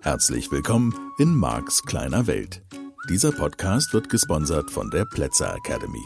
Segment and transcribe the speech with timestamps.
[0.00, 2.62] Herzlich willkommen in Marks kleiner Welt.
[3.08, 6.02] Dieser Podcast wird gesponsert von der Plätzer Academy.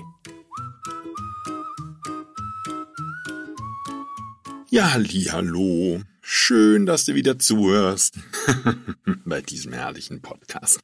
[4.71, 6.03] Ja, hallo.
[6.21, 8.19] Schön, dass du wieder zuhörst
[9.25, 10.81] bei diesem herrlichen Podcast.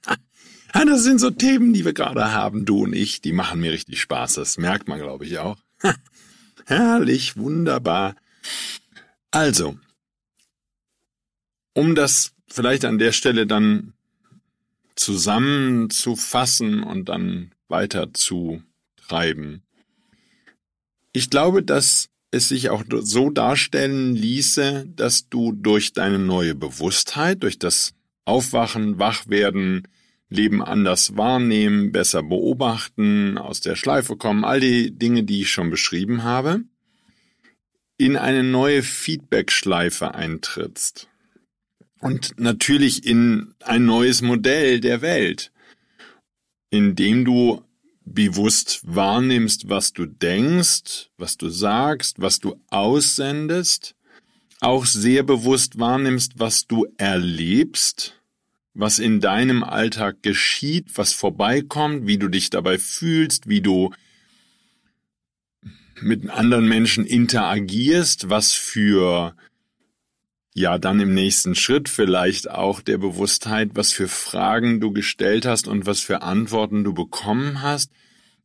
[0.75, 3.71] Ja, das sind so Themen, die wir gerade haben, du und ich, die machen mir
[3.71, 4.35] richtig Spaß.
[4.35, 5.57] Das merkt man, glaube ich, auch.
[6.67, 8.17] Herrlich, wunderbar.
[9.31, 9.79] Also,
[11.75, 13.93] um das vielleicht an der Stelle dann
[14.97, 18.63] zusammenzufassen und dann weiter zu
[18.97, 19.63] treiben.
[21.13, 27.45] Ich glaube, dass es sich auch so darstellen ließe, dass du durch deine neue Bewusstheit,
[27.45, 27.95] durch das
[28.25, 29.87] Aufwachen, Wachwerden,
[30.35, 35.71] Leben anders wahrnehmen, besser beobachten, aus der Schleife kommen, all die Dinge, die ich schon
[35.71, 36.65] beschrieben habe,
[37.97, 41.09] in eine neue Feedback-Schleife eintrittst.
[42.01, 45.53] Und natürlich in ein neues Modell der Welt,
[46.71, 47.63] in dem du
[48.05, 53.95] bewusst wahrnimmst, was du denkst, was du sagst, was du aussendest,
[54.61, 58.21] auch sehr bewusst wahrnimmst, was du erlebst,
[58.75, 63.93] was in deinem Alltag geschieht, was vorbeikommt, wie du dich dabei fühlst, wie du
[66.01, 69.37] mit anderen Menschen interagierst, was für
[70.55, 75.69] ja dann im nächsten Schritt vielleicht auch der Bewusstheit, was für Fragen du gestellt hast
[75.69, 77.91] und was für Antworten du bekommen hast.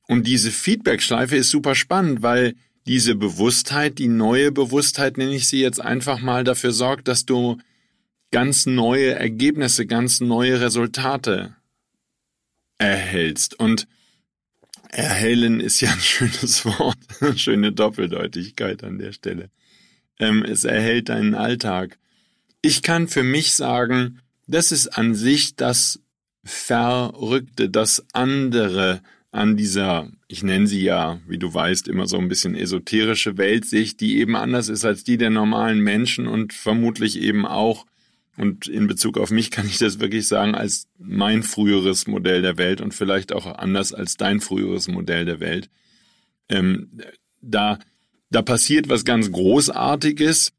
[0.07, 2.55] Und diese Feedback-Schleife ist super spannend, weil
[2.88, 7.57] diese Bewusstheit, die neue Bewusstheit, nenne ich sie jetzt einfach mal, dafür sorgt, dass du
[8.31, 11.55] ganz neue Ergebnisse, ganz neue Resultate
[12.77, 13.59] erhältst.
[13.59, 13.88] Und
[14.89, 19.50] erhellen ist ja ein schönes Wort, eine schöne Doppeldeutigkeit an der Stelle.
[20.19, 21.97] Ähm, es erhält deinen Alltag.
[22.61, 26.01] Ich kann für mich sagen, das ist an sich das
[26.44, 29.01] Verrückte, das andere
[29.31, 34.00] an dieser, ich nenne sie ja, wie du weißt, immer so ein bisschen esoterische Weltsicht,
[34.01, 37.85] die eben anders ist als die der normalen Menschen und vermutlich eben auch,
[38.39, 42.57] und in Bezug auf mich kann ich das wirklich sagen, als mein früheres Modell der
[42.57, 45.69] Welt und vielleicht auch anders als dein früheres Modell der Welt.
[46.49, 46.89] Ähm,
[47.41, 47.79] da
[48.29, 50.53] da passiert was ganz Großartiges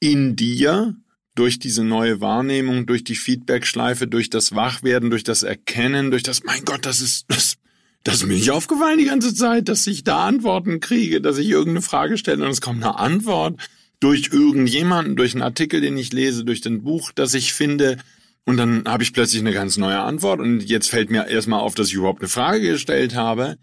[0.00, 0.96] in dir
[1.34, 6.44] durch diese neue Wahrnehmung, durch die Feedbackschleife, durch das Wachwerden, durch das Erkennen, durch das,
[6.44, 7.56] mein Gott, das ist, das,
[8.04, 11.48] das ist mir nicht aufgefallen die ganze Zeit, dass ich da Antworten kriege, dass ich
[11.48, 13.58] irgendeine Frage stelle und es kommt eine Antwort
[14.02, 17.98] durch irgendjemanden, durch einen Artikel, den ich lese, durch ein Buch, das ich finde.
[18.44, 21.76] Und dann habe ich plötzlich eine ganz neue Antwort und jetzt fällt mir erstmal auf,
[21.76, 23.58] dass ich überhaupt eine Frage gestellt habe.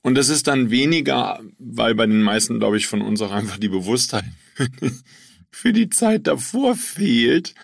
[0.00, 3.58] Und das ist dann weniger, weil bei den meisten, glaube ich, von uns auch einfach
[3.58, 4.24] die Bewusstheit
[5.50, 7.54] für die Zeit davor fehlt.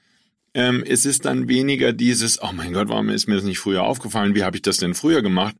[0.54, 3.84] Ähm, es ist dann weniger dieses, oh mein Gott, warum ist mir das nicht früher
[3.84, 4.34] aufgefallen?
[4.34, 5.54] Wie habe ich das denn früher gemacht?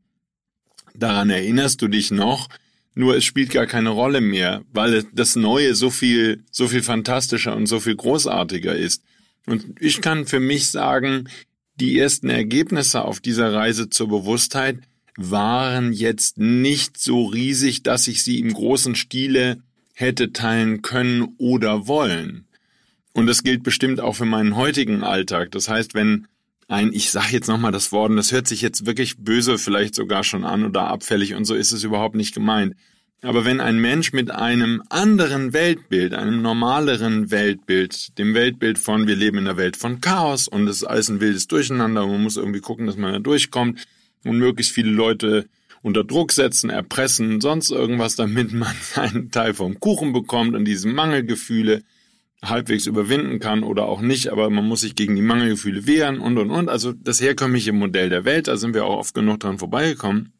[0.93, 2.49] Daran erinnerst du dich noch,
[2.95, 7.55] nur es spielt gar keine Rolle mehr, weil das Neue so viel, so viel fantastischer
[7.55, 9.03] und so viel großartiger ist.
[9.45, 11.29] Und ich kann für mich sagen,
[11.75, 14.79] die ersten Ergebnisse auf dieser Reise zur Bewusstheit
[15.15, 19.61] waren jetzt nicht so riesig, dass ich sie im großen Stile
[19.93, 22.47] hätte teilen können oder wollen.
[23.13, 25.51] Und das gilt bestimmt auch für meinen heutigen Alltag.
[25.51, 26.27] Das heißt, wenn
[26.69, 29.95] ein, ich sage jetzt nochmal das Wort, und das hört sich jetzt wirklich böse vielleicht
[29.95, 32.75] sogar schon an oder abfällig und so ist es überhaupt nicht gemeint.
[33.21, 39.15] Aber wenn ein Mensch mit einem anderen Weltbild, einem normaleren Weltbild, dem Weltbild von wir
[39.17, 42.23] leben in der Welt von Chaos und es ist alles ein wildes Durcheinander und man
[42.23, 43.85] muss irgendwie gucken, dass man da durchkommt,
[44.23, 45.47] und möglichst viele Leute
[45.81, 50.87] unter Druck setzen, erpressen, sonst irgendwas, damit man seinen Teil vom Kuchen bekommt und diese
[50.87, 51.83] Mangelgefühle
[52.43, 56.37] halbwegs überwinden kann oder auch nicht, aber man muss sich gegen die Mangelgefühle wehren und
[56.37, 56.69] und und.
[56.69, 60.33] Also das herkömmliche Modell der Welt, da sind wir auch oft genug dran vorbeigekommen.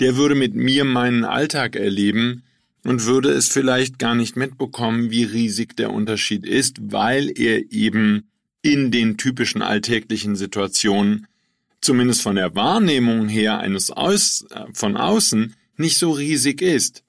[0.00, 2.42] Der würde mit mir meinen Alltag erleben
[2.84, 8.28] und würde es vielleicht gar nicht mitbekommen, wie riesig der Unterschied ist, weil er eben
[8.62, 11.26] in den typischen alltäglichen Situationen
[11.80, 17.02] zumindest von der Wahrnehmung her eines Aus, äh, von außen, nicht so riesig ist.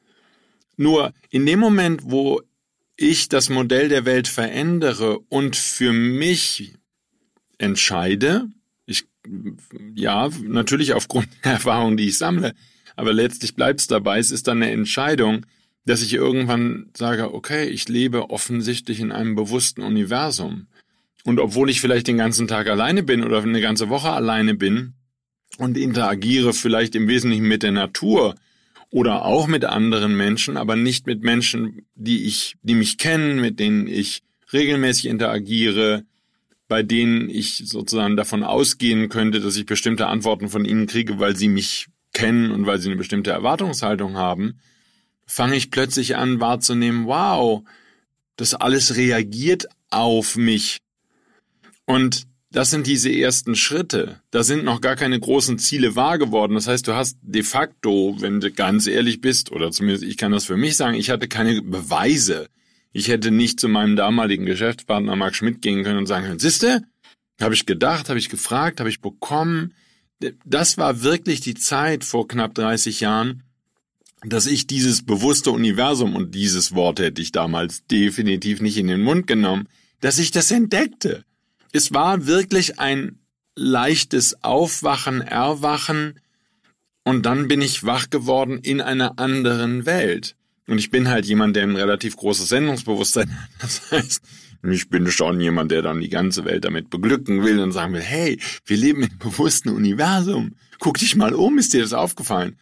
[0.77, 2.41] Nur in dem Moment, wo
[2.95, 6.73] ich das Modell der Welt verändere und für mich
[7.57, 8.47] entscheide,
[8.85, 9.05] ich,
[9.95, 12.53] ja, natürlich aufgrund der Erfahrung, die ich sammle,
[12.95, 15.45] aber letztlich bleibt es dabei, es ist dann eine Entscheidung,
[15.85, 20.67] dass ich irgendwann sage, okay, ich lebe offensichtlich in einem bewussten Universum.
[21.25, 24.93] Und obwohl ich vielleicht den ganzen Tag alleine bin oder eine ganze Woche alleine bin
[25.57, 28.35] und interagiere vielleicht im Wesentlichen mit der Natur
[28.93, 33.59] oder auch mit anderen Menschen, aber nicht mit Menschen, die ich, die mich kennen, mit
[33.59, 34.21] denen ich
[34.53, 36.03] regelmäßig interagiere,
[36.67, 41.35] bei denen ich sozusagen davon ausgehen könnte, dass ich bestimmte Antworten von ihnen kriege, weil
[41.35, 44.59] sie mich kennen und weil sie eine bestimmte Erwartungshaltung haben,
[45.25, 47.63] fange ich plötzlich an wahrzunehmen, wow,
[48.35, 50.81] das alles reagiert auf mich.
[51.85, 54.21] Und das sind diese ersten Schritte.
[54.29, 56.53] Da sind noch gar keine großen Ziele wahr geworden.
[56.53, 60.31] Das heißt, du hast de facto, wenn du ganz ehrlich bist, oder zumindest ich kann
[60.31, 62.47] das für mich sagen, ich hatte keine Beweise.
[62.91, 66.83] Ich hätte nicht zu meinem damaligen Geschäftspartner Mark Schmidt gehen können und sagen können, siehste,
[67.41, 69.73] habe ich gedacht, habe ich gefragt, habe ich bekommen.
[70.45, 73.41] Das war wirklich die Zeit vor knapp 30 Jahren,
[74.23, 79.01] dass ich dieses bewusste Universum und dieses Wort hätte ich damals definitiv nicht in den
[79.01, 79.67] Mund genommen,
[80.01, 81.25] dass ich das entdeckte
[81.73, 83.19] es war wirklich ein
[83.55, 86.19] leichtes Aufwachen, Erwachen
[87.03, 90.35] und dann bin ich wach geworden in einer anderen Welt.
[90.67, 93.49] Und ich bin halt jemand, der ein relativ großes Sendungsbewusstsein hat.
[93.61, 94.21] Das heißt,
[94.71, 98.01] ich bin schon jemand, der dann die ganze Welt damit beglücken will und sagen will,
[98.01, 100.55] hey, wir leben einem bewussten Universum.
[100.79, 102.57] Guck dich mal um, ist dir das aufgefallen?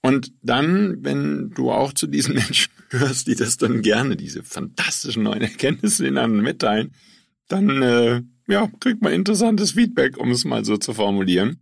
[0.00, 5.22] Und dann, wenn du auch zu diesen Menschen hörst, die das dann gerne, diese fantastischen
[5.22, 6.92] neuen Erkenntnisse den anderen mitteilen,
[7.48, 11.58] dann äh, ja, kriegt man interessantes Feedback, um es mal so zu formulieren.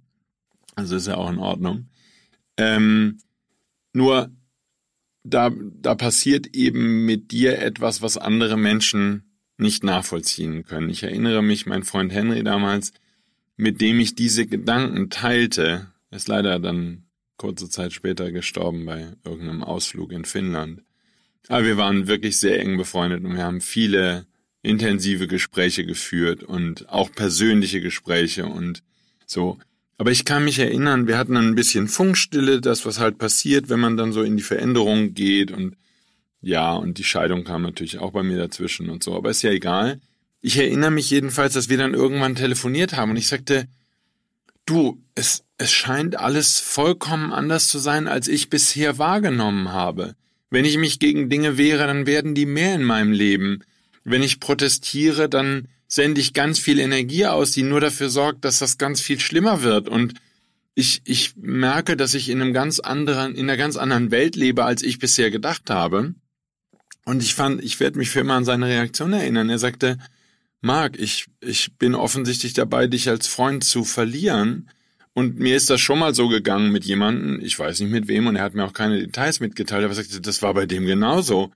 [0.75, 1.89] Also ist ja auch in Ordnung.
[2.57, 3.19] Ähm,
[3.93, 4.31] nur
[5.23, 9.23] da, da passiert eben mit dir etwas, was andere Menschen
[9.57, 10.91] nicht nachvollziehen können.
[10.91, 12.93] Ich erinnere mich, mein Freund Henry damals,
[13.57, 17.05] mit dem ich diese Gedanken teilte, ist leider dann
[17.37, 20.83] kurze Zeit später gestorben bei irgendeinem Ausflug in Finnland.
[21.49, 24.27] Aber wir waren wirklich sehr eng befreundet und wir haben viele
[24.65, 28.83] intensive Gespräche geführt und auch persönliche Gespräche und
[29.27, 29.59] so.
[29.97, 33.81] Aber ich kann mich erinnern, wir hatten ein bisschen Funkstille, das was halt passiert, wenn
[33.81, 35.77] man dann so in die Veränderung geht und
[36.41, 39.51] ja, und die Scheidung kam natürlich auch bei mir dazwischen und so, aber ist ja
[39.51, 40.01] egal.
[40.43, 43.67] Ich erinnere mich jedenfalls, dass wir dann irgendwann telefoniert haben und ich sagte,
[44.67, 50.17] du, es, es scheint alles vollkommen anders zu sein, als ich bisher wahrgenommen habe.
[50.51, 53.65] Wenn ich mich gegen Dinge wehre, dann werden die mehr in meinem Leben.
[54.05, 58.59] Wenn ich protestiere, dann sende ich ganz viel Energie aus, die nur dafür sorgt, dass
[58.59, 59.89] das ganz viel schlimmer wird.
[59.89, 60.15] Und
[60.75, 64.65] ich, ich merke, dass ich in einem ganz anderen, in einer ganz anderen Welt lebe,
[64.65, 66.15] als ich bisher gedacht habe.
[67.05, 69.51] Und ich fand, ich werde mich für immer an seine Reaktion erinnern.
[69.51, 69.99] Er sagte,
[70.61, 74.71] Marc, ich, ich bin offensichtlich dabei, dich als Freund zu verlieren.
[75.13, 78.27] Und mir ist das schon mal so gegangen mit jemandem, ich weiß nicht mit wem,
[78.27, 80.87] und er hat mir auch keine Details mitgeteilt, aber er sagte, das war bei dem
[80.87, 81.53] genauso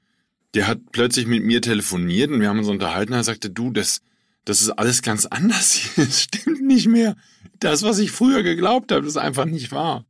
[0.54, 3.12] der hat plötzlich mit mir telefoniert und wir haben uns unterhalten.
[3.12, 4.00] Er sagte, du, das,
[4.44, 6.04] das ist alles ganz anders hier.
[6.06, 7.16] Das stimmt nicht mehr.
[7.60, 10.06] Das, was ich früher geglaubt habe, ist einfach nicht wahr.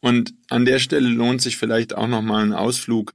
[0.00, 3.14] Und an der Stelle lohnt sich vielleicht auch nochmal ein Ausflug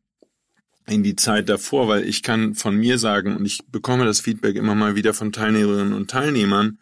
[0.86, 4.58] in die Zeit davor, weil ich kann von mir sagen, und ich bekomme das Feedback
[4.58, 6.78] immer mal wieder von Teilnehmerinnen und Teilnehmern,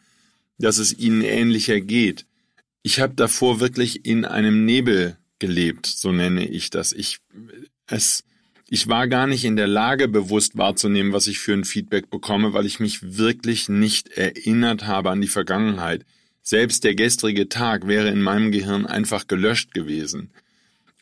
[0.58, 2.26] dass es ihnen ähnlicher geht.
[2.82, 6.94] Ich habe davor wirklich in einem Nebel gelebt, so nenne ich das.
[6.94, 7.20] Ich,
[7.86, 8.24] es,
[8.74, 12.54] ich war gar nicht in der Lage, bewusst wahrzunehmen, was ich für ein Feedback bekomme,
[12.54, 16.06] weil ich mich wirklich nicht erinnert habe an die Vergangenheit.
[16.42, 20.30] Selbst der gestrige Tag wäre in meinem Gehirn einfach gelöscht gewesen.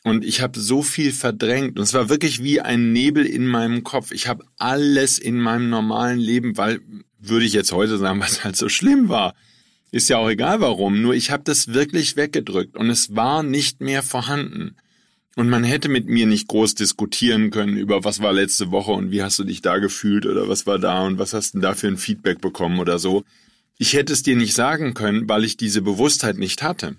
[0.02, 1.78] Und ich habe so viel verdrängt.
[1.78, 4.10] Und es war wirklich wie ein Nebel in meinem Kopf.
[4.10, 6.80] Ich habe alles in meinem normalen Leben, weil,
[7.20, 9.36] würde ich jetzt heute sagen, was halt so schlimm war.
[9.92, 11.02] Ist ja auch egal warum.
[11.02, 14.74] Nur ich habe das wirklich weggedrückt und es war nicht mehr vorhanden.
[15.36, 19.10] Und man hätte mit mir nicht groß diskutieren können über was war letzte Woche und
[19.10, 21.74] wie hast du dich da gefühlt oder was war da und was hast du da
[21.74, 23.24] für ein Feedback bekommen oder so.
[23.78, 26.96] Ich hätte es dir nicht sagen können, weil ich diese Bewusstheit nicht hatte.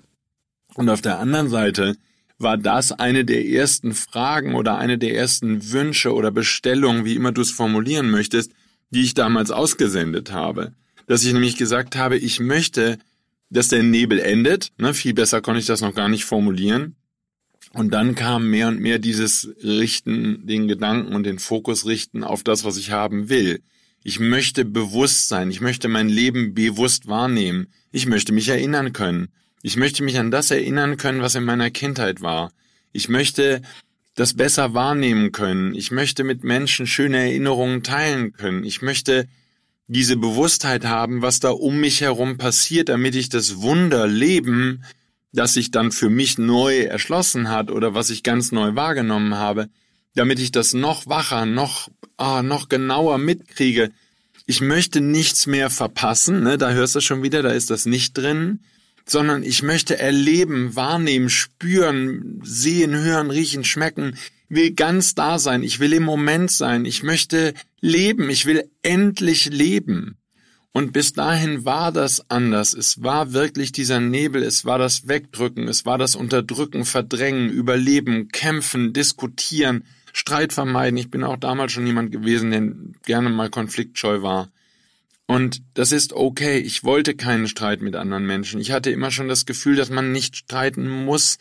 [0.73, 1.97] Und auf der anderen Seite
[2.39, 7.31] war das eine der ersten Fragen oder eine der ersten Wünsche oder Bestellungen, wie immer
[7.31, 8.51] du es formulieren möchtest,
[8.89, 10.73] die ich damals ausgesendet habe.
[11.05, 12.97] Dass ich nämlich gesagt habe, ich möchte,
[13.49, 14.71] dass der Nebel endet.
[14.77, 16.95] Ne, viel besser konnte ich das noch gar nicht formulieren.
[17.73, 22.43] Und dann kam mehr und mehr dieses Richten, den Gedanken und den Fokus richten auf
[22.43, 23.61] das, was ich haben will.
[24.03, 25.49] Ich möchte bewusst sein.
[25.51, 27.67] Ich möchte mein Leben bewusst wahrnehmen.
[27.91, 29.29] Ich möchte mich erinnern können.
[29.61, 32.51] Ich möchte mich an das erinnern können, was in meiner Kindheit war.
[32.91, 33.61] Ich möchte
[34.15, 35.73] das besser wahrnehmen können.
[35.75, 38.63] Ich möchte mit Menschen schöne Erinnerungen teilen können.
[38.65, 39.27] Ich möchte
[39.87, 44.83] diese Bewusstheit haben, was da um mich herum passiert, damit ich das Wunder leben
[45.33, 49.69] das sich dann für mich neu erschlossen hat oder was ich ganz neu wahrgenommen habe,
[50.15, 53.91] damit ich das noch wacher, noch, ah, noch genauer mitkriege.
[54.45, 56.57] Ich möchte nichts mehr verpassen, ne?
[56.57, 58.59] da hörst du schon wieder, da ist das nicht drin.
[59.05, 64.15] sondern ich möchte erleben, wahrnehmen, spüren, sehen, hören, riechen, schmecken,
[64.47, 69.45] will ganz da sein, ich will im Moment sein, ich möchte leben, ich will endlich
[69.47, 70.17] leben.
[70.73, 72.73] Und bis dahin war das anders.
[72.73, 78.29] Es war wirklich dieser Nebel, es war das Wegdrücken, es war das Unterdrücken, Verdrängen, Überleben,
[78.29, 80.97] Kämpfen, Diskutieren, Streit vermeiden.
[80.97, 82.71] Ich bin auch damals schon jemand gewesen, der
[83.05, 84.49] gerne mal konfliktscheu war.
[85.27, 86.59] Und das ist okay.
[86.59, 88.59] Ich wollte keinen Streit mit anderen Menschen.
[88.61, 91.37] Ich hatte immer schon das Gefühl, dass man nicht streiten muss,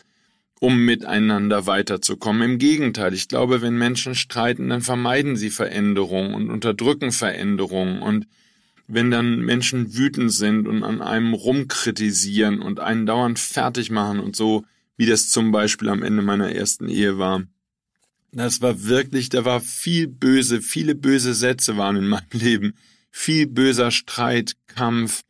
[0.59, 2.51] um miteinander weiterzukommen.
[2.51, 8.01] Im Gegenteil, ich glaube, wenn Menschen streiten, dann vermeiden sie Veränderung und unterdrücken Veränderung.
[8.01, 8.27] Und
[8.93, 14.35] wenn dann Menschen wütend sind und an einem rumkritisieren und einen dauernd fertig machen und
[14.35, 14.65] so,
[14.97, 17.43] wie das zum Beispiel am Ende meiner ersten Ehe war,
[18.33, 22.73] das war wirklich, da war viel böse, viele böse Sätze waren in meinem Leben,
[23.09, 25.23] viel böser Streit, Kampf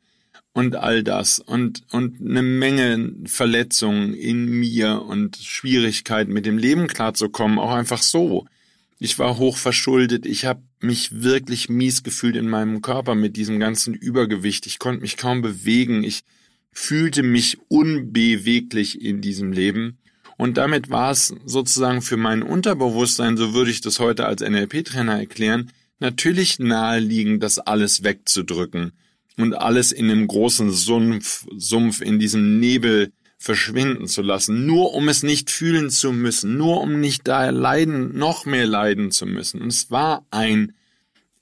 [0.54, 1.40] und all das.
[1.40, 8.02] Und, und eine Menge Verletzungen in mir und Schwierigkeiten mit dem Leben klarzukommen, auch einfach
[8.02, 8.46] so.
[9.00, 13.60] Ich war hoch verschuldet, ich habe mich wirklich mies gefühlt in meinem Körper mit diesem
[13.60, 16.22] ganzen Übergewicht, ich konnte mich kaum bewegen, ich
[16.72, 19.98] fühlte mich unbeweglich in diesem Leben.
[20.38, 25.20] Und damit war es sozusagen für mein Unterbewusstsein, so würde ich das heute als NLP-Trainer
[25.20, 28.94] erklären, natürlich naheliegend, das alles wegzudrücken
[29.38, 33.12] und alles in dem großen Sumpf, Sumpf, in diesem Nebel
[33.42, 38.16] verschwinden zu lassen, nur um es nicht fühlen zu müssen, nur um nicht da leiden,
[38.16, 39.62] noch mehr leiden zu müssen.
[39.62, 40.74] Und es war ein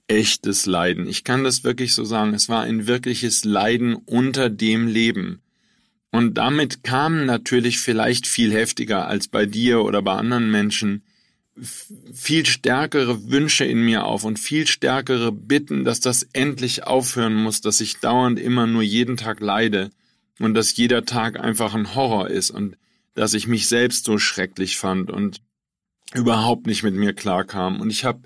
[0.07, 1.07] echtes Leiden.
[1.07, 2.33] Ich kann das wirklich so sagen.
[2.33, 5.41] Es war ein wirkliches Leiden unter dem Leben.
[6.09, 11.03] Und damit kamen natürlich vielleicht viel heftiger als bei dir oder bei anderen Menschen
[12.13, 17.59] viel stärkere Wünsche in mir auf und viel stärkere Bitten, dass das endlich aufhören muss,
[17.59, 19.91] dass ich dauernd immer nur jeden Tag leide
[20.39, 22.77] und dass jeder Tag einfach ein Horror ist und
[23.13, 25.41] dass ich mich selbst so schrecklich fand und
[26.13, 27.81] überhaupt nicht mit mir klarkam.
[27.81, 28.21] Und ich habe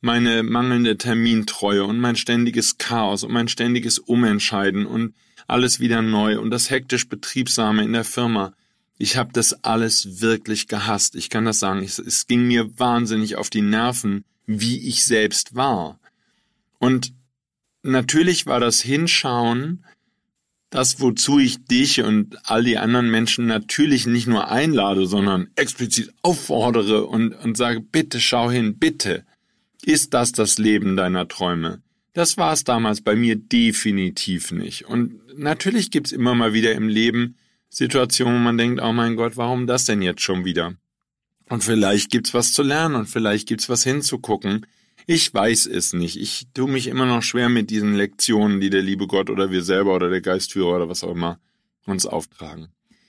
[0.00, 5.14] meine mangelnde Termintreue und mein ständiges Chaos und mein ständiges Umentscheiden und
[5.48, 8.54] alles wieder neu und das hektisch Betriebsame in der Firma.
[8.98, 11.16] Ich habe das alles wirklich gehasst.
[11.16, 11.82] Ich kann das sagen.
[11.82, 15.98] Es, es ging mir wahnsinnig auf die Nerven, wie ich selbst war.
[16.78, 17.12] Und
[17.82, 19.84] natürlich war das Hinschauen
[20.70, 26.12] das, wozu ich dich und all die anderen Menschen natürlich nicht nur einlade, sondern explizit
[26.22, 29.24] auffordere und, und sage, bitte schau hin, bitte.
[29.84, 31.82] Ist das das Leben deiner Träume?
[32.12, 34.86] Das war es damals bei mir definitiv nicht.
[34.86, 37.36] Und natürlich gibt's immer mal wieder im Leben
[37.68, 40.74] Situationen, wo man denkt, oh mein Gott, warum das denn jetzt schon wieder?
[41.48, 44.66] Und vielleicht gibt's was zu lernen und vielleicht gibt's was hinzugucken.
[45.08, 46.16] Ich weiß es nicht.
[46.16, 49.62] Ich tue mich immer noch schwer mit diesen Lektionen, die der liebe Gott oder wir
[49.62, 51.38] selber oder der Geistführer oder was auch immer
[51.86, 52.68] uns auftragen.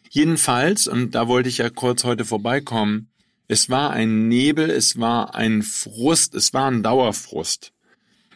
[0.09, 3.09] Jedenfalls, und da wollte ich ja kurz heute vorbeikommen,
[3.47, 7.73] es war ein Nebel, es war ein Frust, es war ein Dauerfrust.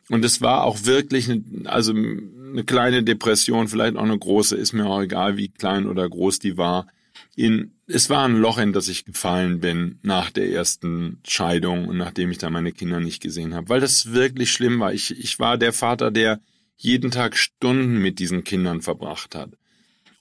[0.10, 4.74] Und es war auch wirklich, eine, also eine kleine Depression, vielleicht auch eine große, ist
[4.74, 6.88] mir auch egal, wie klein oder groß die war.
[7.36, 11.98] In, es war ein Loch, in das ich gefallen bin nach der ersten Scheidung und
[11.98, 14.93] nachdem ich da meine Kinder nicht gesehen habe, weil das wirklich schlimm war.
[14.93, 16.39] Ich, ich war der Vater, der
[16.77, 19.51] jeden Tag Stunden mit diesen Kindern verbracht hat.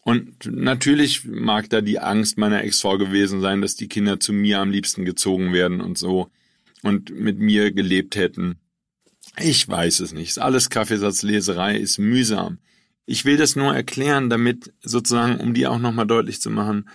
[0.02, 4.58] Und natürlich mag da die Angst meiner Ex-Frau gewesen sein, dass die Kinder zu mir
[4.58, 6.30] am liebsten gezogen werden und so
[6.82, 8.58] und mit mir gelebt hätten.
[9.38, 10.38] Ich weiß es nicht.
[10.38, 12.58] Alles Kaffeesatzleserei ist mühsam.
[13.06, 16.88] Ich will das nur erklären, damit sozusagen, um dir auch nochmal deutlich zu machen,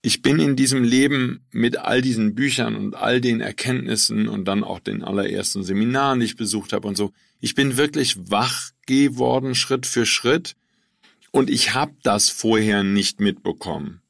[0.00, 4.62] ich bin in diesem Leben mit all diesen Büchern und all den Erkenntnissen und dann
[4.62, 9.54] auch den allerersten Seminaren, die ich besucht habe und so, ich bin wirklich wach geworden,
[9.54, 10.54] Schritt für Schritt.
[11.30, 14.00] Und ich habe das vorher nicht mitbekommen.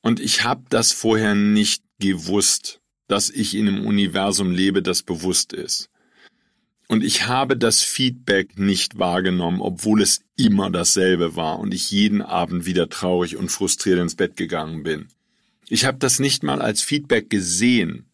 [0.00, 5.52] Und ich habe das vorher nicht gewusst, dass ich in einem Universum lebe, das bewusst
[5.52, 5.88] ist.
[6.88, 12.22] Und ich habe das Feedback nicht wahrgenommen, obwohl es immer dasselbe war und ich jeden
[12.22, 15.08] Abend wieder traurig und frustriert ins Bett gegangen bin.
[15.68, 18.06] Ich habe das nicht mal als Feedback gesehen.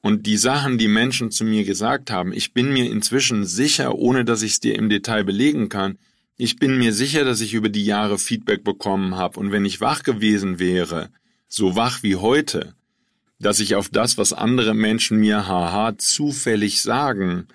[0.00, 4.24] Und die Sachen, die Menschen zu mir gesagt haben, ich bin mir inzwischen sicher, ohne
[4.24, 5.98] dass ich es dir im Detail belegen kann,
[6.36, 9.80] ich bin mir sicher, dass ich über die Jahre Feedback bekommen habe und wenn ich
[9.80, 11.10] wach gewesen wäre,
[11.46, 12.74] so wach wie heute,
[13.38, 17.46] dass ich auf das, was andere Menschen mir haha zufällig sagen,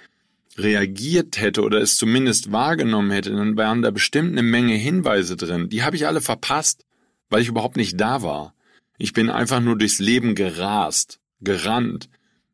[0.58, 5.70] reagiert hätte oder es zumindest wahrgenommen hätte, dann wären da bestimmt eine Menge Hinweise drin.
[5.70, 6.86] Die habe ich alle verpasst,
[7.30, 8.54] weil ich überhaupt nicht da war.
[9.00, 12.10] Ich bin einfach nur durchs Leben gerast, gerannt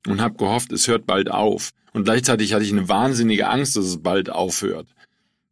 [0.07, 1.71] und habe gehofft, es hört bald auf.
[1.91, 4.87] Und gleichzeitig hatte ich eine wahnsinnige Angst, dass es bald aufhört.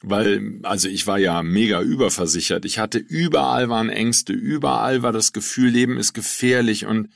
[0.03, 2.65] weil, also ich war ja mega überversichert.
[2.65, 7.09] Ich hatte überall waren Ängste, überall war das Gefühl, Leben ist gefährlich und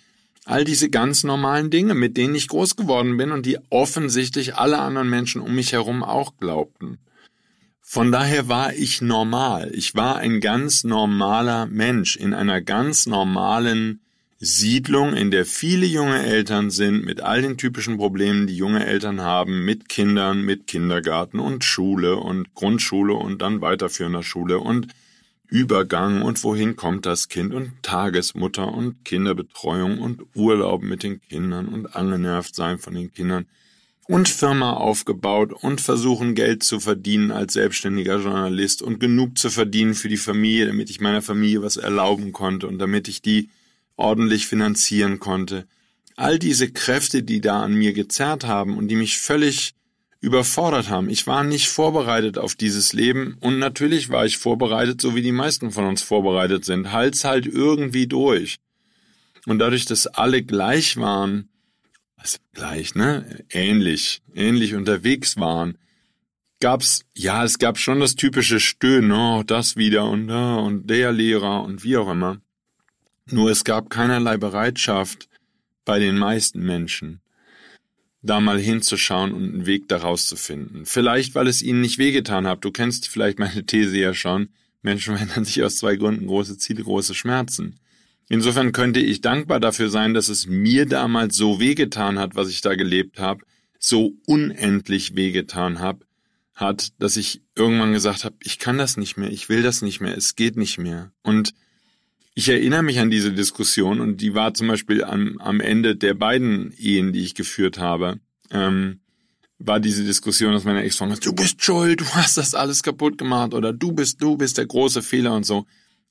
[0.45, 4.79] all diese ganz normalen Dinge, mit denen ich groß geworden bin und die offensichtlich alle
[4.79, 6.97] anderen Menschen um mich herum auch glaubten.
[7.89, 9.71] Von daher war ich normal.
[9.73, 14.01] Ich war ein ganz normaler Mensch in einer ganz normalen
[14.39, 19.21] Siedlung, in der viele junge Eltern sind, mit all den typischen Problemen, die junge Eltern
[19.21, 24.89] haben, mit Kindern, mit Kindergarten und Schule und Grundschule und dann weiterführender Schule und
[25.47, 31.69] Übergang und wohin kommt das Kind und Tagesmutter und Kinderbetreuung und Urlaub mit den Kindern
[31.69, 33.45] und angenervt sein von den Kindern
[34.07, 39.93] und Firma aufgebaut und versuchen Geld zu verdienen als selbstständiger Journalist und genug zu verdienen
[39.93, 43.49] für die Familie, damit ich meiner Familie was erlauben konnte und damit ich die
[43.97, 45.67] ordentlich finanzieren konnte.
[46.15, 49.75] All diese Kräfte, die da an mir gezerrt haben und die mich völlig
[50.19, 51.09] überfordert haben.
[51.09, 55.31] Ich war nicht vorbereitet auf dieses Leben und natürlich war ich vorbereitet, so wie die
[55.31, 56.91] meisten von uns vorbereitet sind.
[56.91, 58.57] Hals halt irgendwie durch.
[59.45, 61.49] Und dadurch, dass alle gleich waren,
[62.17, 65.77] also gleich, ne, ähnlich, ähnlich unterwegs waren,
[66.59, 71.11] gab's, ja, es gab schon das typische Stöhnen, oh, das wieder und, oh, und der
[71.11, 72.41] Lehrer und wie auch immer.
[73.29, 75.29] Nur es gab keinerlei Bereitschaft
[75.85, 77.21] bei den meisten Menschen,
[78.21, 80.85] da mal hinzuschauen und einen Weg daraus zu finden.
[80.85, 82.65] Vielleicht, weil es ihnen nicht wehgetan hat.
[82.65, 84.49] Du kennst vielleicht meine These ja schon.
[84.81, 87.79] Menschen verändern sich aus zwei Gründen große Ziele, große Schmerzen.
[88.29, 92.61] Insofern könnte ich dankbar dafür sein, dass es mir damals so wehgetan hat, was ich
[92.61, 93.43] da gelebt habe,
[93.79, 96.05] so unendlich wehgetan habe,
[96.53, 100.01] hat, dass ich irgendwann gesagt habe, ich kann das nicht mehr, ich will das nicht
[100.01, 101.11] mehr, es geht nicht mehr.
[101.21, 101.53] Und
[102.33, 106.13] ich erinnere mich an diese Diskussion und die war zum Beispiel am, am Ende der
[106.13, 108.19] beiden Ehen, die ich geführt habe,
[108.51, 108.99] ähm,
[109.59, 113.17] war diese Diskussion, dass meine Ex-Frau sagt, du bist schuld, du hast das alles kaputt
[113.17, 115.65] gemacht oder du bist, du bist der große Fehler und so.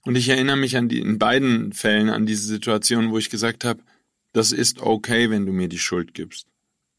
[0.07, 3.65] Und ich erinnere mich an die, in beiden Fällen an diese Situation, wo ich gesagt
[3.65, 3.81] habe,
[4.33, 6.47] das ist okay, wenn du mir die Schuld gibst.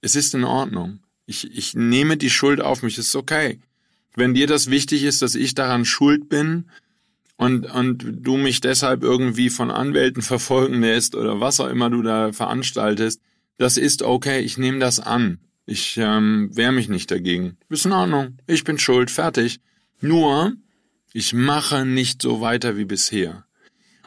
[0.02, 1.00] Es ist in Ordnung.
[1.26, 3.60] Ich, ich nehme die Schuld auf mich, es ist okay.
[4.16, 6.66] Wenn dir das wichtig ist, dass ich daran schuld bin,
[7.38, 12.02] und, und du mich deshalb irgendwie von Anwälten verfolgen lässt oder was auch immer du
[12.02, 13.22] da veranstaltest,
[13.58, 15.40] das ist okay, ich nehme das an.
[15.66, 17.58] Ich ähm, wehre mich nicht dagegen.
[17.70, 19.60] Ist in Ordnung, ich bin schuld, fertig.
[20.00, 20.54] Nur,
[21.18, 23.44] ich mache nicht so weiter wie bisher.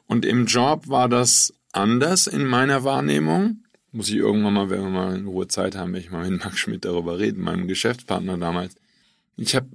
[0.06, 3.64] Und im Job war das anders in meiner Wahrnehmung.
[3.90, 6.38] Muss ich irgendwann mal, wenn wir mal in Ruhe Zeit haben, wenn ich mal mit
[6.44, 8.76] Max Schmidt darüber reden, meinem Geschäftspartner damals.
[9.36, 9.66] Ich habe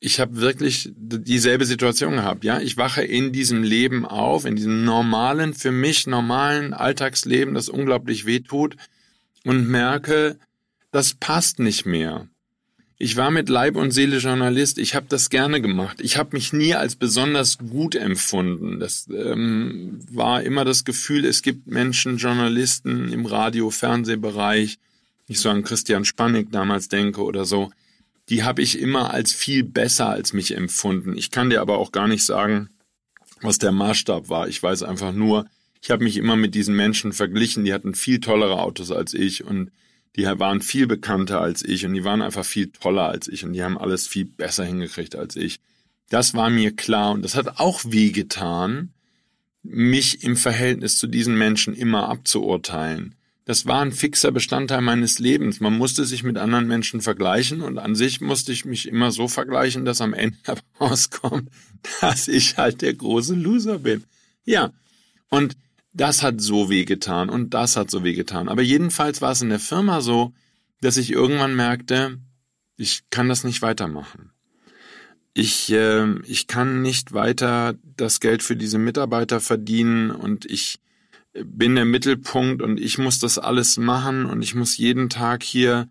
[0.00, 2.42] ich habe wirklich dieselbe Situation gehabt.
[2.42, 7.68] Ja, ich wache in diesem Leben auf, in diesem normalen, für mich normalen Alltagsleben, das
[7.68, 8.76] unglaublich weh tut
[9.44, 10.40] und merke,
[10.90, 12.26] das passt nicht mehr.
[13.02, 14.78] Ich war mit Leib und Seele Journalist.
[14.78, 16.00] Ich habe das gerne gemacht.
[16.00, 18.78] Ich habe mich nie als besonders gut empfunden.
[18.78, 24.78] Das ähm, war immer das Gefühl, es gibt Menschen, Journalisten im Radio, Fernsehbereich.
[25.26, 27.72] Ich so an Christian Spannig damals denke oder so
[28.30, 31.16] die habe ich immer als viel besser als mich empfunden.
[31.16, 32.70] Ich kann dir aber auch gar nicht sagen,
[33.42, 34.48] was der Maßstab war.
[34.48, 35.46] Ich weiß einfach nur,
[35.82, 39.44] ich habe mich immer mit diesen Menschen verglichen, die hatten viel tollere Autos als ich
[39.44, 39.72] und
[40.16, 43.52] die waren viel bekannter als ich und die waren einfach viel toller als ich und
[43.52, 45.60] die haben alles viel besser hingekriegt als ich.
[46.08, 48.92] Das war mir klar und das hat auch wehgetan,
[49.62, 53.14] mich im Verhältnis zu diesen Menschen immer abzuurteilen
[53.50, 55.58] das war ein fixer Bestandteil meines Lebens.
[55.58, 59.26] Man musste sich mit anderen Menschen vergleichen und an sich musste ich mich immer so
[59.26, 60.36] vergleichen, dass am Ende
[60.80, 61.50] rauskommt,
[62.00, 64.04] dass ich halt der große Loser bin.
[64.44, 64.72] Ja.
[65.30, 65.56] Und
[65.92, 68.48] das hat so weh getan und das hat so weh getan.
[68.48, 70.32] Aber jedenfalls war es in der Firma so,
[70.80, 72.18] dass ich irgendwann merkte,
[72.76, 74.30] ich kann das nicht weitermachen.
[75.34, 80.80] Ich, äh, ich kann nicht weiter das Geld für diese Mitarbeiter verdienen und ich,
[81.32, 85.88] bin der Mittelpunkt und ich muss das alles machen und ich muss jeden Tag hier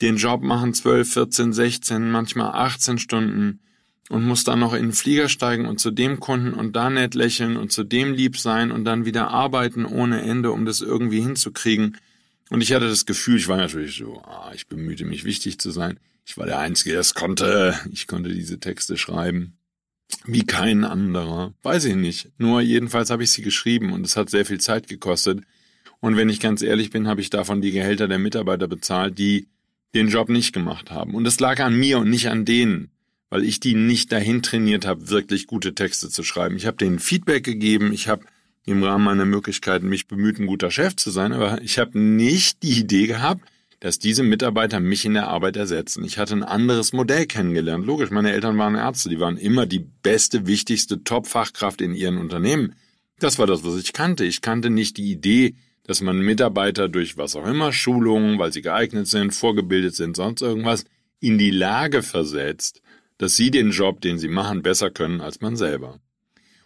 [0.00, 3.60] den Job machen, 12, 14, 16, manchmal 18 Stunden
[4.08, 7.14] und muss dann noch in den Flieger steigen und zu dem Kunden und da nett
[7.14, 11.20] lächeln und zu dem lieb sein und dann wieder arbeiten ohne Ende, um das irgendwie
[11.20, 11.98] hinzukriegen.
[12.50, 15.70] Und ich hatte das Gefühl, ich war natürlich so, ah, ich bemühte mich wichtig zu
[15.70, 16.00] sein.
[16.24, 17.78] Ich war der Einzige, der es konnte.
[17.92, 19.58] Ich konnte diese Texte schreiben
[20.24, 21.54] wie kein anderer.
[21.62, 22.30] Weiß ich nicht.
[22.38, 25.40] Nur jedenfalls habe ich sie geschrieben und es hat sehr viel Zeit gekostet.
[26.00, 29.48] Und wenn ich ganz ehrlich bin, habe ich davon die Gehälter der Mitarbeiter bezahlt, die
[29.94, 31.14] den Job nicht gemacht haben.
[31.14, 32.90] Und es lag an mir und nicht an denen,
[33.30, 36.56] weil ich die nicht dahin trainiert habe, wirklich gute Texte zu schreiben.
[36.56, 38.24] Ich habe denen Feedback gegeben, ich habe
[38.64, 42.62] im Rahmen meiner Möglichkeiten mich bemüht, ein guter Chef zu sein, aber ich habe nicht
[42.62, 43.42] die Idee gehabt,
[43.80, 46.04] dass diese Mitarbeiter mich in der Arbeit ersetzen.
[46.04, 47.86] Ich hatte ein anderes Modell kennengelernt.
[47.86, 52.74] Logisch, meine Eltern waren Ärzte, die waren immer die beste, wichtigste Top-Fachkraft in ihren Unternehmen.
[53.20, 54.24] Das war das, was ich kannte.
[54.24, 58.62] Ich kannte nicht die Idee, dass man Mitarbeiter durch was auch immer, Schulungen, weil sie
[58.62, 60.84] geeignet sind, vorgebildet sind, sonst irgendwas,
[61.20, 62.82] in die Lage versetzt,
[63.18, 66.00] dass sie den Job, den sie machen, besser können als man selber.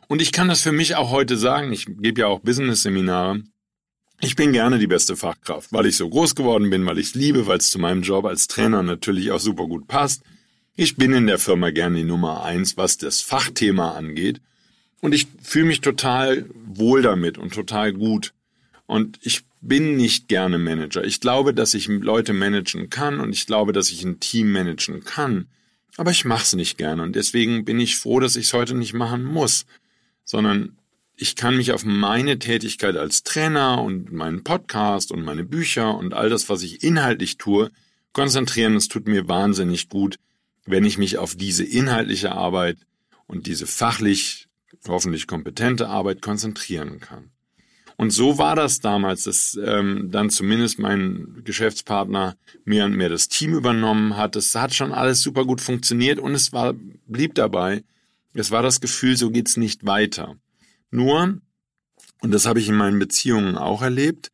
[0.09, 3.43] Und ich kann das für mich auch heute sagen, ich gebe ja auch Business-Seminare,
[4.25, 7.15] ich bin gerne die beste Fachkraft, weil ich so groß geworden bin, weil ich es
[7.15, 10.23] liebe, weil es zu meinem Job als Trainer natürlich auch super gut passt.
[10.77, 14.41] Ich bin in der Firma gerne die Nummer eins, was das Fachthema angeht.
[15.01, 18.33] Und ich fühle mich total wohl damit und total gut.
[18.87, 21.03] Und ich bin nicht gerne Manager.
[21.03, 25.03] Ich glaube, dass ich Leute managen kann und ich glaube, dass ich ein Team managen
[25.03, 25.49] kann.
[25.97, 28.75] Aber ich mache es nicht gerne und deswegen bin ich froh, dass ich es heute
[28.75, 29.67] nicht machen muss,
[30.25, 30.77] sondern
[31.17, 36.15] ich kann mich auf meine Tätigkeit als Trainer und meinen Podcast und meine Bücher und
[36.15, 37.71] all das, was ich inhaltlich tue,
[38.13, 38.77] konzentrieren.
[38.77, 40.17] Es tut mir wahnsinnig gut,
[40.65, 42.79] wenn ich mich auf diese inhaltliche Arbeit
[43.27, 44.49] und diese fachlich
[44.89, 47.31] hoffentlich kompetente Arbeit konzentrieren kann.
[47.97, 53.29] Und so war das damals, dass ähm, dann zumindest mein Geschäftspartner mehr und mehr das
[53.29, 54.37] Team übernommen hat.
[54.37, 56.75] Es hat schon alles super gut funktioniert und es war,
[57.07, 57.85] blieb dabei.
[58.35, 60.37] Es war das Gefühl, so geht's nicht weiter.
[60.91, 61.39] Nur,
[62.21, 64.31] und das habe ich in meinen Beziehungen auch erlebt,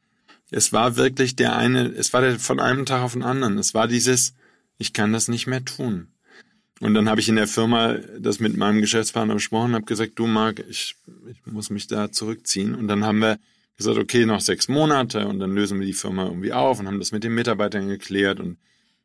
[0.51, 3.59] es war wirklich der eine, es war der von einem Tag auf den anderen.
[3.59, 4.35] Es war dieses,
[4.79, 6.09] ich kann das nicht mehr tun.
[6.81, 10.13] Und dann habe ich in der Firma das mit meinem Geschäftspartner besprochen und habe gesagt,
[10.17, 10.95] du Marc, ich,
[11.31, 12.75] ich muss mich da zurückziehen.
[12.75, 13.39] Und dann haben wir
[13.77, 16.99] gesagt, okay, noch sechs Monate und dann lösen wir die Firma irgendwie auf und haben
[16.99, 18.59] das mit den Mitarbeitern geklärt und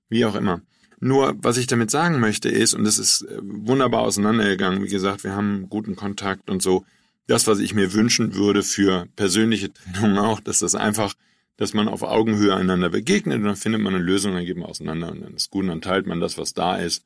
[0.10, 0.62] wie auch immer.
[1.00, 5.24] Nur, was ich damit sagen möchte ist, und das ist äh, wunderbar auseinandergegangen, wie gesagt,
[5.24, 6.86] wir haben guten Kontakt und so,
[7.28, 11.14] das, was ich mir wünschen würde für persönliche Trennung auch, dass das einfach,
[11.58, 14.68] dass man auf Augenhöhe einander begegnet und dann findet man eine Lösung, dann geht man
[14.70, 17.04] auseinander und dann ist gut und dann teilt man das, was da ist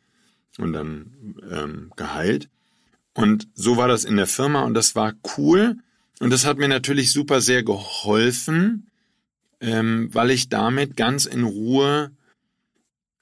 [0.57, 2.49] und dann ähm, geheilt.
[3.13, 5.77] Und so war das in der Firma und das war cool
[6.19, 8.87] und das hat mir natürlich super sehr geholfen,
[9.59, 12.11] ähm, weil ich damit ganz in Ruhe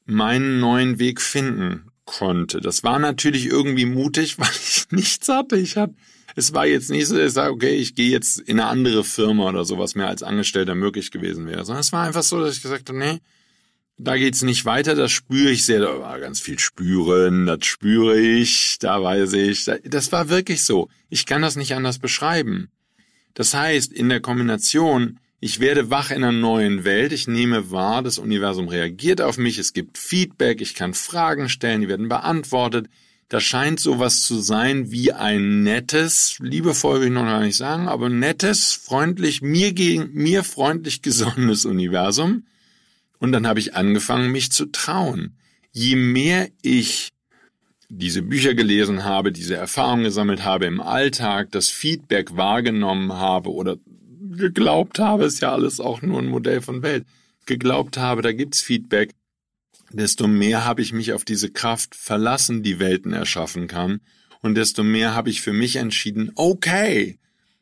[0.05, 2.61] meinen neuen Weg finden konnte.
[2.61, 5.57] Das war natürlich irgendwie mutig, weil ich nichts hatte.
[5.57, 5.95] Ich hatte
[6.35, 9.03] es war jetzt nicht so, dass ich sage, okay, ich gehe jetzt in eine andere
[9.03, 12.39] Firma oder so, was mir als Angestellter möglich gewesen wäre, sondern es war einfach so,
[12.41, 13.19] dass ich gesagt habe, nee,
[13.97, 18.19] da geht's nicht weiter, das spüre ich sehr, da war ganz viel spüren, das spüre
[18.19, 20.89] ich, da weiß ich, das war wirklich so.
[21.09, 22.69] Ich kann das nicht anders beschreiben.
[23.33, 28.01] Das heißt, in der Kombination, ich werde wach in einer neuen Welt, ich nehme wahr,
[28.01, 32.87] das Universum reagiert auf mich, es gibt Feedback, ich kann Fragen stellen, die werden beantwortet,
[33.29, 37.87] da scheint sowas zu sein wie ein nettes, liebevoll will ich noch gar nicht sagen,
[37.87, 42.43] aber nettes, freundlich, mir gegen, mir freundlich gesonnenes Universum.
[43.19, 45.37] Und dann habe ich angefangen, mich zu trauen.
[45.71, 47.11] Je mehr ich
[47.89, 53.77] diese Bücher gelesen habe, diese Erfahrungen gesammelt habe im Alltag, das Feedback wahrgenommen habe oder
[54.37, 57.05] geglaubt habe, ist ja alles auch nur ein Modell von Welt,
[57.45, 59.11] geglaubt habe, da gibt's Feedback,
[59.91, 64.01] desto mehr habe ich mich auf diese Kraft verlassen, die Welten erschaffen kann,
[64.41, 67.17] und desto mehr habe ich für mich entschieden, okay,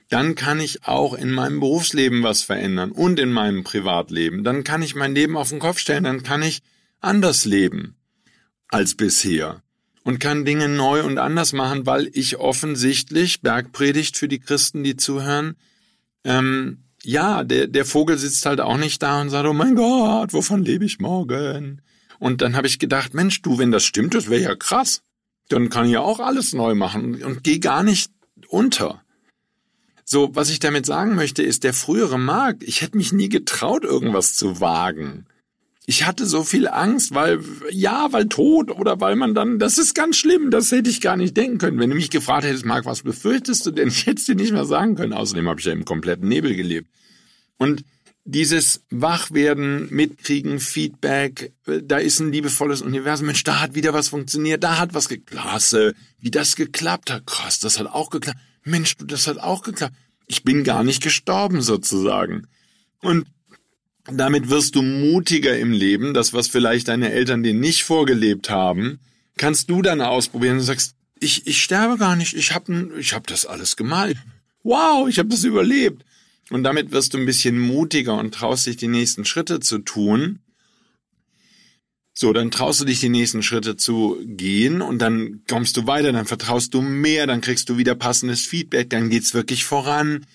[0.09, 4.43] dann kann ich auch in meinem Berufsleben was verändern und in meinem Privatleben.
[4.43, 6.61] Dann kann ich mein Leben auf den Kopf stellen, dann kann ich
[6.99, 7.95] anders leben
[8.67, 9.61] als bisher
[10.03, 14.95] und kann Dinge neu und anders machen, weil ich offensichtlich, Bergpredigt für die Christen, die
[14.95, 15.55] zuhören,
[16.23, 20.33] ähm, ja, der, der Vogel sitzt halt auch nicht da und sagt, oh mein Gott,
[20.33, 21.81] wovon lebe ich morgen?
[22.19, 25.01] Und dann habe ich gedacht, Mensch, du, wenn das stimmt, das wäre ja krass.
[25.49, 28.11] Dann kann ich ja auch alles neu machen und geh gar nicht
[28.47, 29.02] unter.
[30.13, 33.84] So, was ich damit sagen möchte, ist, der frühere Markt, ich hätte mich nie getraut,
[33.84, 35.26] irgendwas zu wagen.
[35.88, 37.39] Ich hatte so viel Angst, weil,
[37.71, 41.17] ja, weil tot oder weil man dann, das ist ganz schlimm, das hätte ich gar
[41.17, 41.80] nicht denken können.
[41.80, 43.88] Wenn du mich gefragt hättest, Marc, was befürchtest du denn?
[43.93, 45.13] Ich hätte es dir nicht mehr sagen können.
[45.13, 46.89] Außerdem habe ich ja im kompletten Nebel gelebt.
[47.58, 47.84] Und
[48.23, 53.26] dieses Wachwerden, Mitkriegen, Feedback, da ist ein liebevolles Universum.
[53.26, 57.26] Mensch, da hat wieder was funktioniert, da hat was geklasse, wie das geklappt hat.
[57.26, 58.38] Krass, das hat auch geklappt.
[58.63, 59.95] Mensch, du, das hat auch geklappt.
[60.27, 62.47] Ich bin gar nicht gestorben sozusagen.
[63.01, 63.25] Und
[64.05, 68.99] damit wirst du mutiger im Leben, das, was vielleicht deine Eltern dir nicht vorgelebt haben,
[69.38, 73.27] kannst du dann ausprobieren und sagst, ich, ich sterbe gar nicht, ich habe ich hab
[73.27, 74.17] das alles gemalt.
[74.63, 76.03] Wow, ich habe das überlebt.
[76.49, 80.39] Und damit wirst du ein bisschen mutiger und traust dich die nächsten Schritte zu tun.
[82.15, 86.12] So, dann traust du dich die nächsten Schritte zu gehen und dann kommst du weiter,
[86.12, 90.26] dann vertraust du mehr, dann kriegst du wieder passendes Feedback, dann geht's wirklich voran.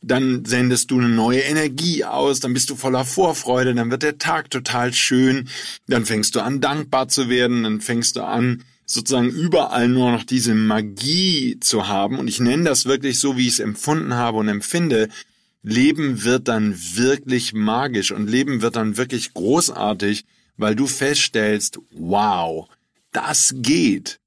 [0.00, 4.18] dann sendest du eine neue Energie aus, dann bist du voller Vorfreude, dann wird der
[4.18, 5.48] Tag total schön,
[5.88, 10.24] dann fängst du an, dankbar zu werden, dann fängst du an, sozusagen überall nur noch
[10.24, 12.18] diese Magie zu haben.
[12.18, 15.08] Und ich nenne das wirklich so, wie ich es empfunden habe und empfinde.
[15.62, 20.24] Leben wird dann wirklich magisch und Leben wird dann wirklich großartig,
[20.58, 22.68] weil du feststellst, wow,
[23.12, 24.20] das geht.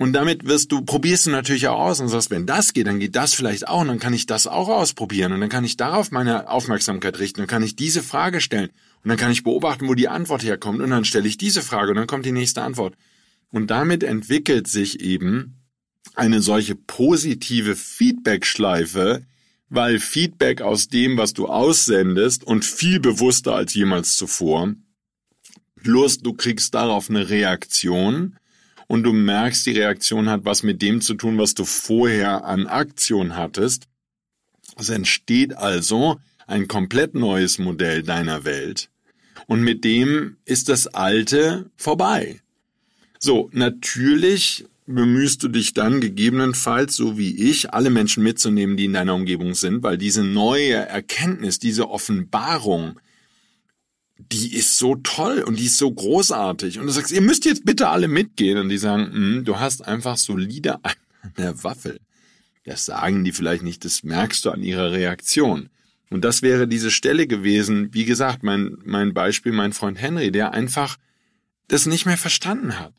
[0.00, 3.00] Und damit wirst du, probierst du natürlich auch aus und sagst, wenn das geht, dann
[3.00, 5.76] geht das vielleicht auch und dann kann ich das auch ausprobieren und dann kann ich
[5.76, 8.70] darauf meine Aufmerksamkeit richten und kann ich diese Frage stellen
[9.02, 11.90] und dann kann ich beobachten, wo die Antwort herkommt und dann stelle ich diese Frage
[11.90, 12.94] und dann kommt die nächste Antwort.
[13.50, 15.56] Und damit entwickelt sich eben
[16.14, 19.24] eine solche positive Feedback-Schleife,
[19.68, 24.74] weil Feedback aus dem, was du aussendest und viel bewusster als jemals zuvor,
[25.82, 28.36] plus du kriegst darauf eine Reaktion,
[28.88, 32.66] und du merkst, die Reaktion hat was mit dem zu tun, was du vorher an
[32.66, 33.84] Aktion hattest.
[34.76, 38.88] Es entsteht also ein komplett neues Modell deiner Welt.
[39.46, 42.40] Und mit dem ist das alte vorbei.
[43.18, 48.94] So, natürlich bemühst du dich dann gegebenenfalls, so wie ich, alle Menschen mitzunehmen, die in
[48.94, 52.98] deiner Umgebung sind, weil diese neue Erkenntnis, diese Offenbarung,
[54.32, 56.78] die ist so toll und die ist so großartig.
[56.78, 58.58] Und du sagst, ihr müsst jetzt bitte alle mitgehen.
[58.58, 60.78] Und die sagen, hm, du hast einfach solide
[61.38, 62.00] der Waffel.
[62.64, 65.70] Das sagen die vielleicht nicht, das merkst du an ihrer Reaktion.
[66.10, 70.52] Und das wäre diese Stelle gewesen, wie gesagt, mein, mein Beispiel, mein Freund Henry, der
[70.52, 70.96] einfach
[71.68, 72.92] das nicht mehr verstanden hat.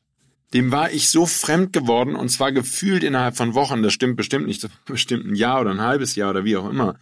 [0.53, 4.47] Dem war ich so fremd geworden und zwar gefühlt innerhalb von Wochen, das stimmt bestimmt
[4.47, 6.95] nicht, bestimmt ein Jahr oder ein halbes Jahr oder wie auch immer.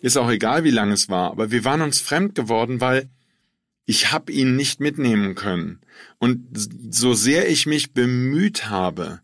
[0.00, 3.08] Ist auch egal, wie lange es war, aber wir waren uns fremd geworden, weil
[3.90, 5.80] ich habe ihn nicht mitnehmen können.
[6.18, 6.46] Und
[6.90, 9.20] so sehr ich mich bemüht habe,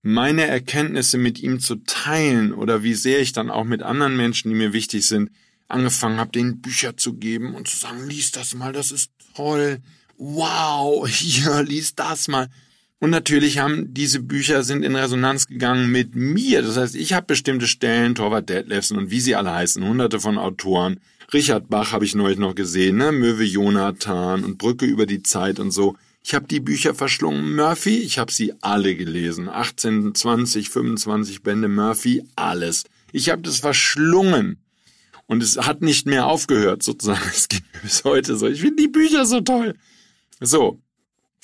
[0.00, 4.48] meine Erkenntnisse mit ihm zu teilen oder wie sehr ich dann auch mit anderen Menschen,
[4.48, 5.30] die mir wichtig sind,
[5.68, 9.82] angefangen habe, denen Bücher zu geben und zu sagen, lies das mal, das ist toll.
[10.16, 12.48] Wow, hier, lies das mal.
[13.00, 16.62] Und natürlich haben diese Bücher sind in Resonanz gegangen mit mir.
[16.62, 20.38] Das heißt, ich habe bestimmte Stellen, Torvald Detlefsen und wie sie alle heißen, hunderte von
[20.38, 21.00] Autoren,
[21.32, 23.12] Richard Bach habe ich neulich noch gesehen, ne?
[23.12, 25.96] Möwe Jonathan und Brücke über die Zeit und so.
[26.22, 27.54] Ich habe die Bücher verschlungen.
[27.54, 29.48] Murphy, ich habe sie alle gelesen.
[29.48, 32.84] 18, 20, 25 Bände Murphy, alles.
[33.12, 34.58] Ich habe das verschlungen.
[35.26, 37.20] Und es hat nicht mehr aufgehört, sozusagen.
[37.30, 38.46] Es geht bis heute so.
[38.46, 39.74] Ich finde die Bücher so toll.
[40.40, 40.80] So.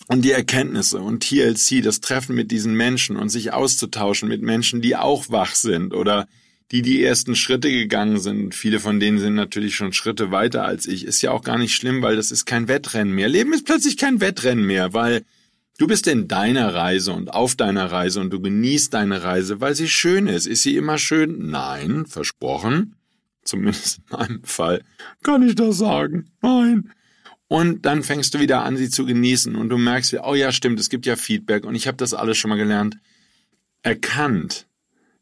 [0.09, 4.81] Und die Erkenntnisse und TLC, das Treffen mit diesen Menschen und sich auszutauschen mit Menschen,
[4.81, 6.27] die auch wach sind oder
[6.71, 8.55] die die ersten Schritte gegangen sind.
[8.55, 11.05] Viele von denen sind natürlich schon Schritte weiter als ich.
[11.05, 13.29] Ist ja auch gar nicht schlimm, weil das ist kein Wettrennen mehr.
[13.29, 15.25] Leben ist plötzlich kein Wettrennen mehr, weil
[15.79, 19.75] du bist in deiner Reise und auf deiner Reise und du genießt deine Reise, weil
[19.75, 20.47] sie schön ist.
[20.47, 21.51] Ist sie immer schön?
[21.51, 22.95] Nein, versprochen.
[23.43, 24.83] Zumindest in meinem Fall
[25.23, 26.31] kann ich das sagen.
[26.41, 26.93] Nein.
[27.49, 30.79] Und dann fängst du wieder an, sie zu genießen und du merkst, oh ja, stimmt,
[30.79, 32.97] es gibt ja Feedback und ich habe das alles schon mal gelernt.
[33.83, 34.69] Erkannt,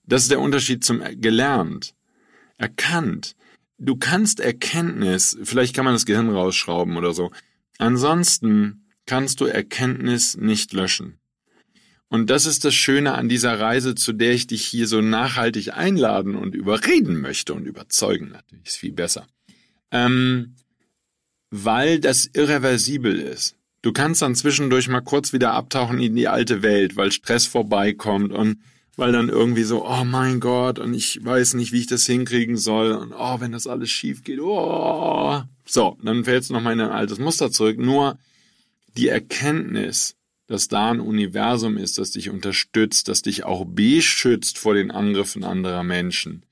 [0.09, 1.95] das ist der Unterschied zum gelernt.
[2.57, 3.37] Erkannt.
[3.79, 7.31] Du kannst Erkenntnis, vielleicht kann man das Gehirn rausschrauben oder so.
[7.79, 11.19] Ansonsten kannst du Erkenntnis nicht löschen.
[12.09, 15.75] Und das ist das Schöne an dieser Reise, zu der ich dich hier so nachhaltig
[15.75, 19.27] einladen und überreden möchte und überzeugen natürlich ist viel besser.
[19.91, 20.55] Ähm,
[21.51, 23.57] weil das irreversibel ist.
[23.83, 28.33] Du kannst dann zwischendurch mal kurz wieder abtauchen in die alte Welt, weil Stress vorbeikommt
[28.33, 28.59] und
[28.99, 32.57] weil dann irgendwie so, oh mein Gott, und ich weiß nicht, wie ich das hinkriegen
[32.57, 35.41] soll, und oh, wenn das alles schief geht, oh.
[35.65, 37.79] So, dann fällst du nochmal in ein altes Muster zurück.
[37.79, 38.19] Nur
[38.97, 40.17] die Erkenntnis,
[40.49, 45.45] dass da ein Universum ist, das dich unterstützt, das dich auch beschützt vor den Angriffen
[45.45, 46.43] anderer Menschen,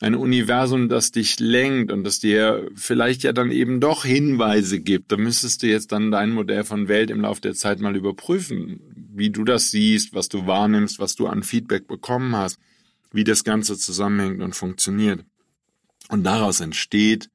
[0.00, 5.10] ein Universum, das dich lenkt und das dir vielleicht ja dann eben doch Hinweise gibt.
[5.10, 8.80] Da müsstest du jetzt dann dein Modell von Welt im Laufe der Zeit mal überprüfen,
[9.18, 12.58] wie du das siehst, was du wahrnimmst, was du an Feedback bekommen hast,
[13.12, 15.24] wie das Ganze zusammenhängt und funktioniert.
[16.08, 17.28] Und daraus entsteht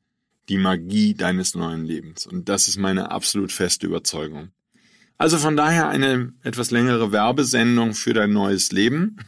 [0.50, 2.26] die Magie deines neuen Lebens.
[2.26, 4.50] Und das ist meine absolut feste Überzeugung.
[5.18, 9.18] Also von daher eine etwas längere Werbesendung für dein neues Leben.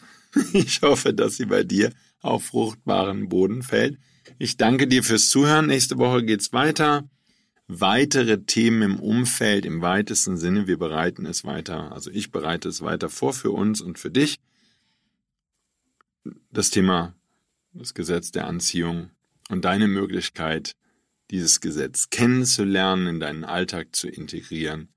[0.52, 3.98] Ich hoffe, dass sie bei dir auf fruchtbaren Boden fällt.
[4.38, 5.68] Ich danke dir fürs Zuhören.
[5.68, 7.10] Nächste Woche geht's weiter.
[7.68, 10.68] Weitere Themen im Umfeld im weitesten Sinne.
[10.68, 14.40] Wir bereiten es weiter, also ich bereite es weiter vor für uns und für dich.
[16.52, 17.16] Das Thema,
[17.74, 19.10] das Gesetz der Anziehung
[19.50, 20.76] und deine Möglichkeit,
[21.32, 24.90] dieses Gesetz kennenzulernen, in deinen Alltag zu integrieren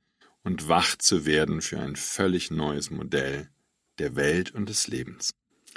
[0.43, 3.49] und wach zu werden für ein völlig neues Modell
[3.99, 5.35] der Welt und des Lebens.